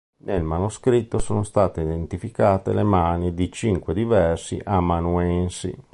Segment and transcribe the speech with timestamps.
[0.23, 5.77] Nel manoscritto sono state identificate le mani di cinque diversi amanuensi.